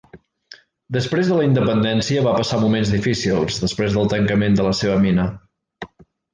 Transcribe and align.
Després 0.95 1.29
de 1.31 1.37
la 1.39 1.43
independència 1.47 2.23
va 2.29 2.33
passar 2.39 2.59
moments 2.65 2.95
difícils 2.95 3.63
després 3.67 4.01
del 4.01 4.13
tancament 4.17 4.59
de 4.61 4.69
la 4.71 4.77
seva 4.83 5.01
mina. 5.09 5.31